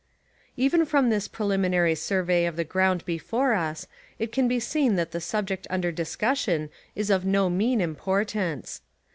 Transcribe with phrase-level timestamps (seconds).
[0.57, 3.85] Even from this preliminary survey of the ground before us
[4.17, 8.81] it can be seen that the subject under discussion is of no mean importance.